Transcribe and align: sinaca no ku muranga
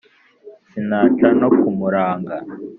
sinaca 0.69 1.27
no 1.39 1.49
ku 1.57 1.67
muranga 1.77 2.35